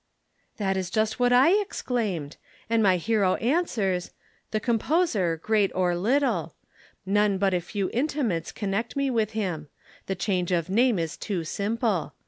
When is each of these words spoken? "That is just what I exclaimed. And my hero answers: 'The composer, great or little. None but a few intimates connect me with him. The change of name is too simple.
"That 0.57 0.77
is 0.77 0.89
just 0.89 1.19
what 1.19 1.31
I 1.31 1.51
exclaimed. 1.61 2.37
And 2.71 2.81
my 2.81 2.97
hero 2.97 3.35
answers: 3.35 4.09
'The 4.49 4.59
composer, 4.59 5.37
great 5.37 5.71
or 5.75 5.95
little. 5.95 6.55
None 7.05 7.37
but 7.37 7.53
a 7.53 7.61
few 7.61 7.91
intimates 7.93 8.51
connect 8.51 8.95
me 8.95 9.11
with 9.11 9.33
him. 9.33 9.67
The 10.07 10.15
change 10.15 10.51
of 10.51 10.71
name 10.71 10.97
is 10.97 11.17
too 11.17 11.43
simple. 11.43 12.15